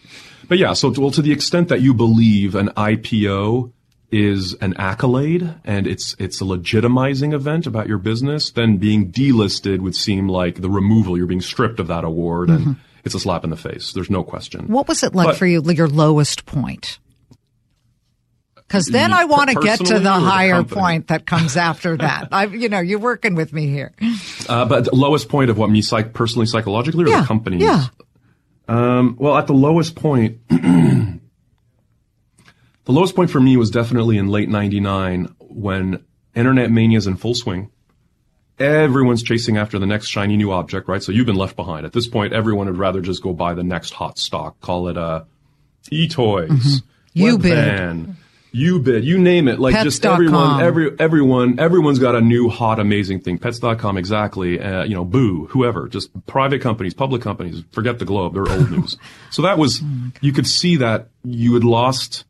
[0.48, 3.72] but yeah, so to, well, to the extent that you believe an IPO
[4.12, 9.80] is an accolade and it's it's a legitimizing event about your business, then being delisted
[9.80, 11.18] would seem like the removal.
[11.18, 13.92] You're being stripped of that award, and it's a slap in the face.
[13.94, 14.68] There's no question.
[14.68, 17.00] What was it like But- for you, your lowest point?
[18.74, 21.96] Because then I want to get to the or the higher point that comes after
[21.98, 22.30] that.
[22.32, 23.92] I, you know, you're working with me here.
[24.50, 27.58] Uh, but the lowest point of what me psych- personally psychologically or Yeah, the company?
[27.58, 27.86] yeah.
[28.68, 31.20] Um, well, at the lowest point, the
[32.88, 37.36] lowest point for me was definitely in late 99 when internet mania is in full
[37.36, 37.70] swing.
[38.58, 41.04] Everyone's chasing after the next shiny new object, right?
[41.04, 41.86] So you've been left behind.
[41.86, 44.98] At this point, everyone would rather just go buy the next hot stock, call it
[44.98, 45.26] a
[45.92, 46.50] e-toys,
[47.16, 47.24] Mm-hmm.
[47.24, 48.16] Webvan,
[48.54, 49.60] Ubid, you name it.
[49.60, 50.14] Like just Pets.com.
[50.14, 53.40] everyone, every, everyone, everyone's got a new hot, amazing thing.
[53.40, 54.60] Pets.com, exactly.
[54.60, 58.34] Uh, you know, Boo, whoever, just private companies, public companies, forget the globe.
[58.34, 58.98] They're old news.
[59.32, 59.82] So that was,
[60.22, 62.24] you could see that you had lost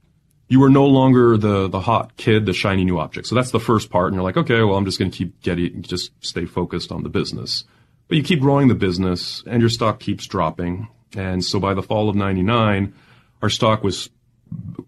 [0.53, 3.27] you were no longer the the hot kid, the shiny new object.
[3.27, 5.41] So that's the first part, and you're like, okay, well, I'm just going to keep
[5.41, 7.63] getting, just stay focused on the business.
[8.07, 10.89] But you keep growing the business, and your stock keeps dropping.
[11.15, 12.93] And so by the fall of '99,
[13.41, 14.09] our stock was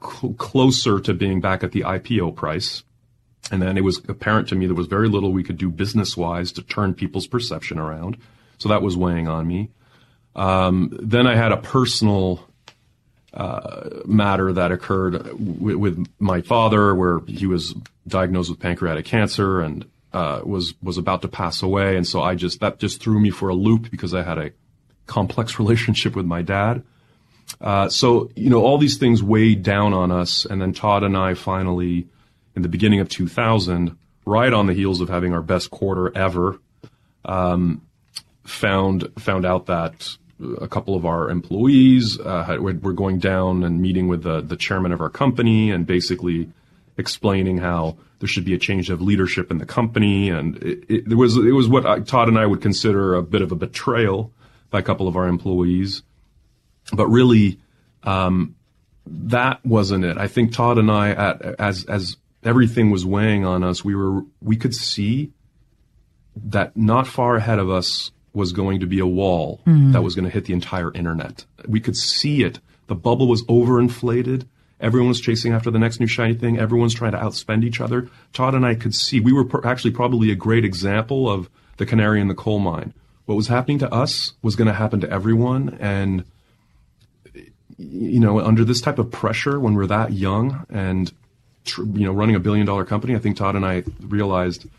[0.01, 2.84] cl- closer to being back at the IPO price.
[3.51, 6.17] And then it was apparent to me there was very little we could do business
[6.17, 8.17] wise to turn people's perception around.
[8.58, 9.69] So that was weighing on me.
[10.36, 12.45] Um, then I had a personal
[13.34, 17.75] uh, matter that occurred w- with my father, where he was
[18.08, 22.36] diagnosed with pancreatic cancer and uh, was was about to pass away, and so I
[22.36, 24.51] just that just threw me for a loop because I had a
[25.06, 26.84] complex relationship with my dad.
[27.61, 31.17] Uh, so you know all these things weighed down on us, and then Todd and
[31.17, 32.07] I finally,
[32.55, 36.59] in the beginning of 2000, right on the heels of having our best quarter ever,
[37.23, 37.81] um,
[38.43, 40.17] found found out that
[40.61, 44.91] a couple of our employees uh, were going down and meeting with the, the chairman
[44.91, 46.49] of our company and basically
[46.97, 50.29] explaining how there should be a change of leadership in the company.
[50.29, 53.41] And it, it, was it was what I, Todd and I would consider a bit
[53.41, 54.31] of a betrayal
[54.69, 56.03] by a couple of our employees.
[56.93, 57.59] But really,
[58.03, 58.55] um,
[59.05, 60.17] that wasn't it.
[60.17, 64.23] I think Todd and I, at, as as everything was weighing on us, we were
[64.41, 65.31] we could see
[66.35, 69.93] that not far ahead of us was going to be a wall mm.
[69.93, 71.45] that was going to hit the entire internet.
[71.67, 72.59] We could see it.
[72.87, 74.45] The bubble was overinflated.
[74.79, 76.59] Everyone was chasing after the next new shiny thing.
[76.59, 78.09] Everyone's trying to outspend each other.
[78.33, 79.21] Todd and I could see.
[79.21, 82.93] We were pr- actually probably a great example of the canary in the coal mine.
[83.25, 85.77] What was happening to us was going to happen to everyone.
[85.79, 86.25] And,
[87.77, 91.11] you know, under this type of pressure when we're that young and,
[91.65, 94.65] tr- you know, running a billion dollar company, I think Todd and I realized–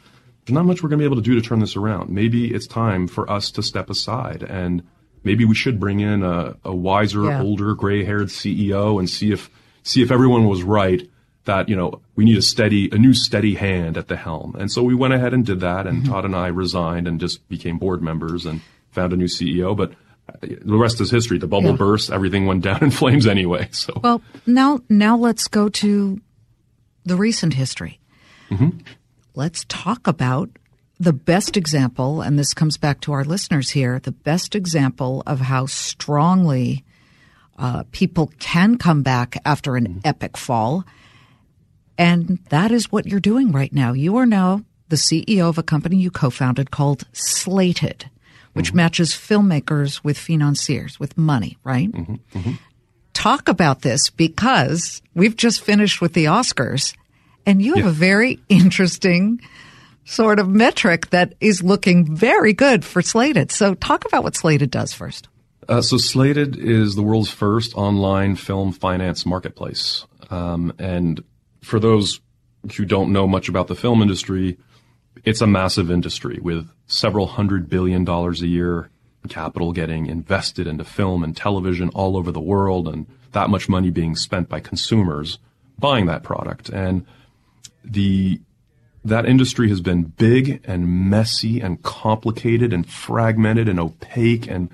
[0.46, 2.08] there's not much we're going to be able to do to turn this around.
[2.08, 4.86] Maybe it's time for us to step aside and
[5.24, 7.42] maybe we should bring in a, a wiser, yeah.
[7.42, 9.50] older, gray-haired CEO and see if
[9.82, 11.10] see if everyone was right
[11.44, 14.54] that you know we need a steady, a new steady hand at the helm.
[14.56, 15.88] And so we went ahead and did that.
[15.88, 16.12] And mm-hmm.
[16.12, 18.60] Todd and I resigned and just became board members and
[18.92, 19.76] found a new CEO.
[19.76, 19.92] But
[20.40, 21.38] the rest is history.
[21.38, 21.76] The bubble yeah.
[21.76, 22.10] burst.
[22.10, 23.68] Everything went down in flames anyway.
[23.72, 26.20] So well, now now let's go to
[27.04, 28.00] the recent history.
[28.50, 28.78] Mm-hmm
[29.36, 30.50] let's talk about
[30.98, 35.40] the best example, and this comes back to our listeners here, the best example of
[35.40, 36.84] how strongly
[37.58, 39.98] uh, people can come back after an mm-hmm.
[40.04, 40.84] epic fall.
[41.98, 43.92] And that is what you're doing right now.
[43.92, 48.10] You are now the CEO of a company you co-founded called Slated,
[48.56, 48.78] which mm-hmm.
[48.78, 51.92] matches filmmakers with financiers, with money, right?
[51.92, 52.14] Mm-hmm.
[52.38, 52.52] mm-hmm.
[53.12, 56.94] Talk about this because we've just finished with the Oscars
[57.46, 57.90] and you have yeah.
[57.90, 59.40] a very interesting
[60.04, 63.50] sort of metric that is looking very good for Slated.
[63.52, 65.28] So talk about what Slated does first.
[65.68, 70.06] Uh, so Slated is the world's first online film finance marketplace.
[70.30, 71.22] Um, and
[71.62, 72.20] for those
[72.76, 74.58] who don't know much about the film industry,
[75.24, 78.90] it's a massive industry with several hundred billion dollars a year
[79.28, 83.90] capital getting invested into film and television all over the world and that much money
[83.90, 85.38] being spent by consumers
[85.78, 86.68] buying that product.
[86.68, 87.04] And
[87.84, 88.40] the
[89.04, 94.68] that industry has been big and messy and complicated and fragmented and opaque and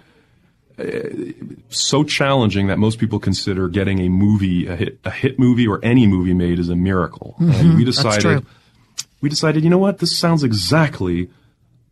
[0.79, 1.35] uh,
[1.69, 5.81] so challenging that most people consider getting a movie a hit a hit movie or
[5.83, 7.37] any movie made is a miracle.
[7.39, 7.53] Mm-hmm.
[7.53, 8.47] And we decided
[9.23, 11.31] we decided, you know what, this sounds exactly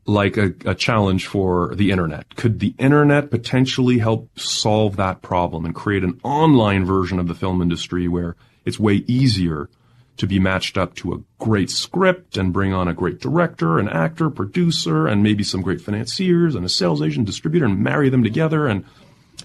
[0.04, 2.34] like a, a, challenge for the internet.
[2.34, 7.34] Could the internet potentially help solve that problem and create an online version of the
[7.34, 9.70] film industry where it's way easier
[10.16, 13.88] to be matched up to a great script and bring on a great director, an
[13.88, 18.24] actor, producer, and maybe some great financiers and a sales agent, distributor, and marry them
[18.24, 18.84] together and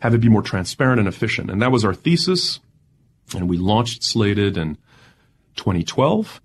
[0.01, 1.51] have it be more transparent and efficient.
[1.51, 2.59] And that was our thesis.
[3.35, 4.77] And we launched Slated in
[5.55, 6.41] 2012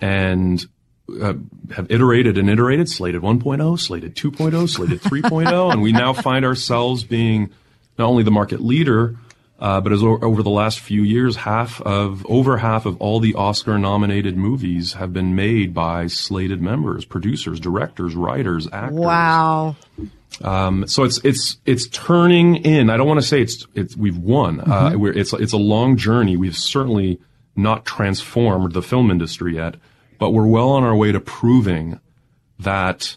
[0.00, 0.64] and
[1.20, 1.34] uh,
[1.74, 7.04] have iterated and iterated, Slated 1.0, Slated 2.0, Slated 3.0, and we now find ourselves
[7.04, 7.50] being
[7.98, 9.16] not only the market leader,
[9.58, 13.20] uh, but as o- over the last few years, half of over half of all
[13.20, 18.98] the Oscar-nominated movies have been made by slated members, producers, directors, writers, actors.
[18.98, 19.76] Wow.
[20.42, 22.88] Um, so it's it's it's turning in.
[22.88, 24.60] I don't want to say it's it's we've won.
[24.60, 25.04] Uh, mm-hmm.
[25.04, 26.36] Uh, it's it's a long journey.
[26.36, 27.20] We've certainly
[27.54, 29.74] not transformed the film industry yet,
[30.20, 31.98] but we're well on our way to proving
[32.60, 33.16] that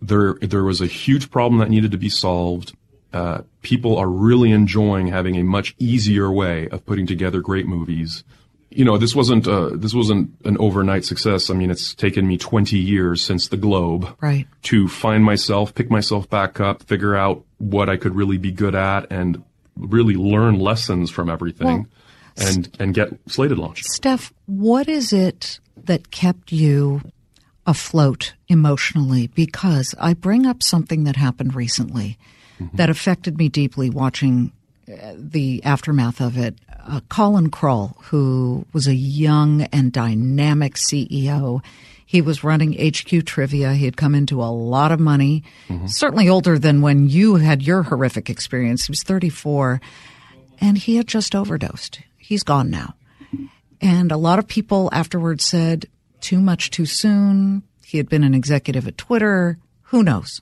[0.00, 2.74] there there was a huge problem that needed to be solved
[3.14, 8.24] uh, people are really enjoying having a much easier way of putting together great movies.
[8.70, 11.48] You know, this wasn't uh, this wasn't an overnight success.
[11.48, 14.48] I mean, it's taken me 20 years since the Globe right.
[14.64, 18.74] to find myself, pick myself back up, figure out what I could really be good
[18.74, 19.44] at, and
[19.76, 21.66] really learn lessons from everything.
[21.66, 21.86] Well,
[22.36, 23.84] and and get slated launched.
[23.86, 27.02] Steph, what is it that kept you
[27.66, 29.28] afloat emotionally?
[29.28, 32.18] Because I bring up something that happened recently
[32.74, 34.52] that affected me deeply watching
[34.88, 36.56] uh, the aftermath of it.
[36.86, 41.62] Uh, Colin Kroll, who was a young and dynamic CEO,
[42.04, 43.72] he was running HQ Trivia.
[43.72, 45.42] He had come into a lot of money,
[45.86, 48.86] certainly older than when you had your horrific experience.
[48.86, 49.80] He was 34,
[50.60, 52.00] and he had just overdosed.
[52.24, 52.94] He's gone now.
[53.80, 55.86] And a lot of people afterwards said,
[56.20, 57.62] too much too soon.
[57.84, 59.58] He had been an executive at Twitter.
[59.82, 60.40] Who knows?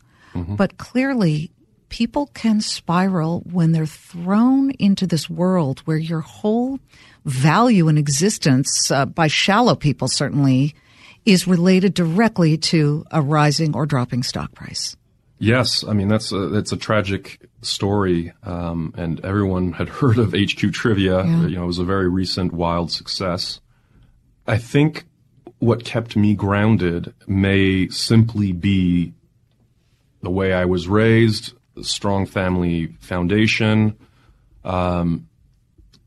[0.57, 1.51] But clearly,
[1.89, 6.79] people can spiral when they're thrown into this world where your whole
[7.25, 10.75] value and existence, uh, by shallow people certainly,
[11.27, 14.97] is related directly to a rising or dropping stock price.
[15.39, 20.35] Yes, I mean that's a, that's a tragic story, um, and everyone had heard of
[20.35, 21.25] HQ Trivia.
[21.25, 21.47] Yeah.
[21.47, 23.61] You know, it was a very recent wild success.
[24.47, 25.05] I think
[25.59, 29.15] what kept me grounded may simply be
[30.21, 33.97] the way I was raised, the strong family foundation,
[34.65, 35.29] um,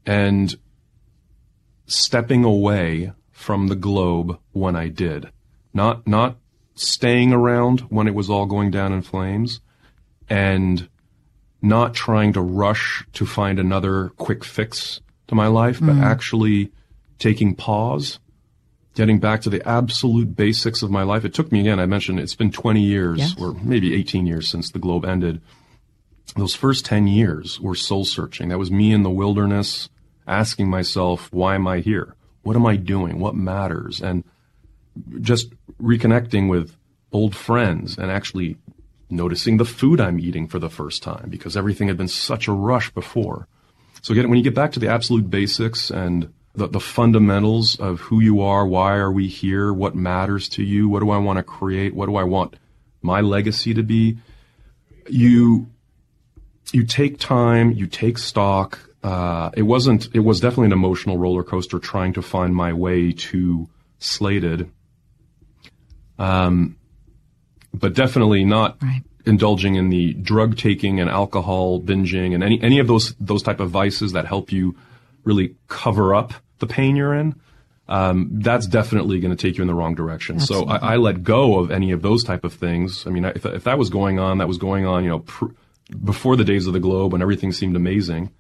[0.05, 0.55] and
[1.87, 5.29] stepping away from the globe when I did.
[5.73, 6.37] Not not
[6.75, 9.61] staying around when it was all going down in flames
[10.29, 10.89] and
[11.65, 16.03] not trying to rush to find another quick fix to my life, but mm-hmm.
[16.03, 16.71] actually
[17.17, 18.19] taking pause,
[18.93, 21.25] getting back to the absolute basics of my life.
[21.25, 23.35] It took me again, I mentioned it's been 20 years Yes.
[23.39, 25.41] or maybe 18 years since the globe ended.
[26.35, 28.49] Those first 10 years were soul searching.
[28.49, 29.89] That was me in the wilderness
[30.27, 32.15] asking myself, why am I here?
[32.43, 33.19] What am I doing?
[33.19, 34.01] What matters?
[34.01, 34.23] And
[35.21, 36.75] just reconnecting with
[37.11, 38.57] old friends and actually
[39.09, 42.51] noticing the food I'm eating for the first time because everything had been such a
[42.51, 43.47] rush before.
[44.01, 47.99] So again, when you get back to the absolute basics and the, the fundamentals of
[48.01, 51.37] who you are, why are we here, what matters to you, what do I want
[51.37, 52.55] to create, what do I want
[53.01, 54.17] my legacy to be,
[55.07, 55.67] you
[56.73, 58.79] you take time, you take stock.
[59.03, 60.09] Uh, it wasn't.
[60.15, 64.71] It was definitely an emotional roller coaster trying to find my way to slated.
[66.17, 66.77] Um,
[67.79, 69.01] but definitely not Right.
[69.25, 73.59] indulging in the drug taking and alcohol binging and any any of those those type
[73.59, 74.75] of vices that help you
[75.23, 77.35] really cover up the pain you're in.
[77.87, 80.39] Um, that's definitely going to take you in the wrong direction.
[80.39, 83.05] So I, I let go of any of those type of things.
[83.05, 85.53] I mean, if, if that was going on, that was going on, you know, pr-
[86.03, 88.31] before the days of the globe when everything seemed amazing,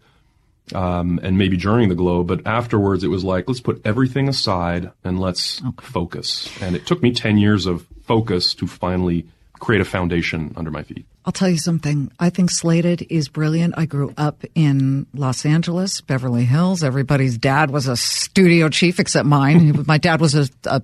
[0.73, 2.27] um, and maybe during the globe.
[2.27, 6.49] But afterwards, it was like, let's put everything aside and let's focus.
[6.61, 9.27] And it took me 10 years of focus to finally
[9.59, 11.05] create a foundation under my feet.
[11.25, 12.11] I'll tell you something.
[12.19, 13.73] I think Slated is brilliant.
[13.77, 16.83] I grew up in Los Angeles, Beverly Hills.
[16.83, 19.83] Everybody's dad was a studio chief except mine.
[19.87, 20.83] My dad was a, a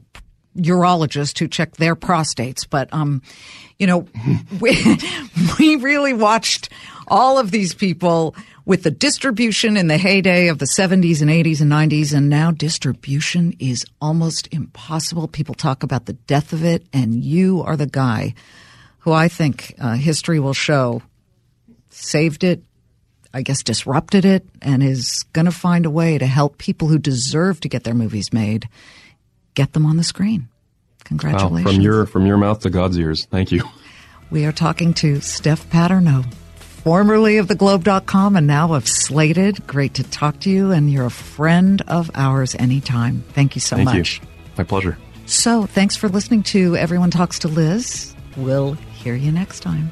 [0.58, 2.68] urologist who checked their prostates.
[2.68, 3.22] But, um,
[3.78, 4.08] you know,
[4.60, 4.98] we,
[5.60, 6.70] we really watched
[7.08, 8.36] all of these people
[8.72, 12.14] with the distribution in the heyday of the 70s and 80s and 90s.
[12.16, 15.28] And now distribution is almost impossible.
[15.28, 16.86] People talk about the death of it.
[16.94, 18.34] And you are the guy
[19.00, 21.02] who I think uh, history will show
[21.90, 22.64] saved it,
[23.34, 26.98] I guess disrupted it, and is going to find a way to help people who
[26.98, 28.70] deserve to get their movies made
[29.54, 30.44] get them on the screen.
[30.44, 31.76] Wow, Congratulations.
[31.76, 33.26] from your from your mouth to God's ears.
[33.26, 33.66] Thank you.
[34.30, 36.34] we are talking to Steph Paternot,
[36.84, 39.66] formerly of theglobe.com and now of Slated.
[39.68, 43.24] Great to talk to you, and you're a friend of ours anytime.
[43.34, 44.22] Thank you so Thank much.
[44.22, 44.28] you.
[44.58, 44.98] My pleasure.
[45.26, 48.14] So, thanks for listening to Everyone Talks to Liz.
[48.36, 49.92] We'll hear you next time.